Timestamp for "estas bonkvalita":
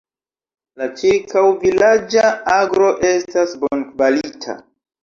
3.15-4.63